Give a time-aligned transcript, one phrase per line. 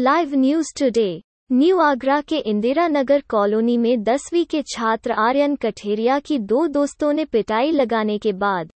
[0.00, 6.18] Live news today New Agra के इंदिरा नगर colony में दसवीं के छात्र आर्यन कठेरिया
[6.18, 8.70] की दो दोस्तों ने पिटाई लगाने के बाद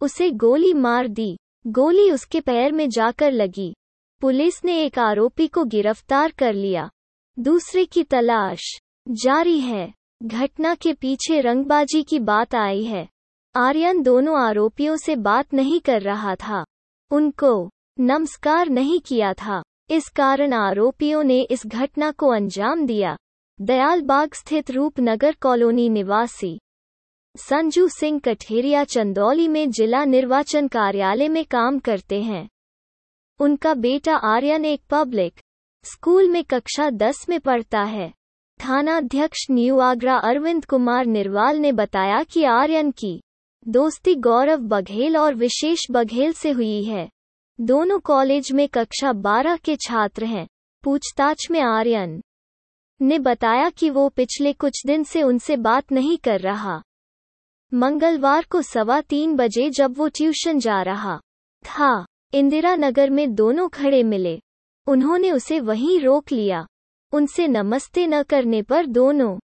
[0.00, 3.74] उसे गोली मार दी। गोली उसके पैर में जाकर लगी।
[4.20, 6.90] पुलिस ने एक आरोपी को गिरफ़्तार कर लिया।
[7.38, 13.08] दूसरे की तलाश जारी है। घटना के पीछे रंगबाजी की बात आई है।
[13.56, 16.64] आर्यन दोनों आरोपियों से बात नहीं कर रहा था।
[17.10, 23.16] उनको नमस्कार नहीं किया था। इस कारण आरोपियों ने इस घटना को अंजाम दिया।
[23.60, 26.58] दयालबाग स्थित रूपनगर कॉलोनी निवासी
[27.36, 32.48] संजू सिंह कठेरिया चंदौली में जिला निर्वाचन कार्यालय में काम करते हैं।
[33.40, 35.40] उनका बेटा आर्यन एक पब्लिक
[35.84, 38.12] स्कूल में कक्षा दस में पढ़ता है।
[38.60, 43.20] थानाध्यक्ष न्यू आगरा अरविंद कुमार निर्वाल ने बताया कि आर्यन की
[43.68, 47.08] दोस्ती गौरव बघेल और विशेष बघेल से हुई है।
[47.62, 50.46] दोनों कॉलेज में कक्षा बारह के छात्र हैं।
[50.84, 52.22] पूछताछ में आर्यन
[53.00, 56.82] ने बताया कि वो पिछले कुछ दिन से उनसे बात नहीं कर रहा।
[57.74, 61.18] मंगलवार को सवा तीन बजे जब वो ट्यूशन जा रहा
[61.64, 64.40] था इंदिरा नगर में दोनों खड़े मिले।
[64.86, 66.66] उन्होंने उसे वहीं रोक लिया।
[67.12, 69.38] उनसे नमस्ते न करने पर दोनों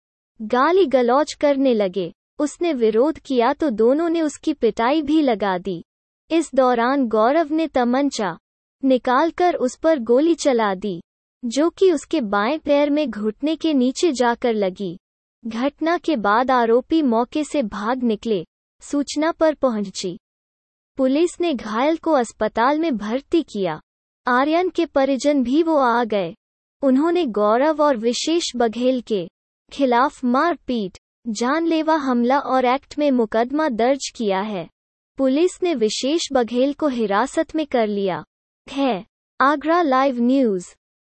[0.41, 5.83] गाली गलौज करने लगे। उसने विरोध किया तो दोनों ने उसकी पिटाई भी लगा दी।
[6.31, 8.37] इस दौरान गौरव ने तमंचा
[8.83, 11.01] निकालकर उस पर गोली चला दी,
[11.45, 14.97] जो कि उसके बाएँ पैर में घुटने के नीचे जाकर लगी।
[15.47, 18.45] घटना के बाद आरोपी मौके से भाग निकले,
[18.81, 20.19] सूचना पर पहुँची।
[20.97, 23.81] पुलिस ने घायल को अस्पताल में भर्ती किया।
[24.27, 26.35] आर्यन के परिजन भी वो आ गए।
[26.81, 29.27] उन्होंने गौरव और विशेष बघेल के
[29.71, 34.67] खिलाफ मारपीट, जानलेवा हमला और एक्ट में मुकदमा दर्ज किया है।
[35.17, 38.23] पुलिस ने विशेष बघेल को हिरासत में कर लिया।
[38.67, 39.05] है
[39.41, 40.67] आगरा लाइव न्यूज़।